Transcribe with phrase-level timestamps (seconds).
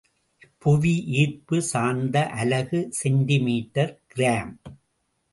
[0.57, 4.55] புவி ஈர்ப்பு சார்ந்த அலகு செண்டிமீட்டர் கிராம்.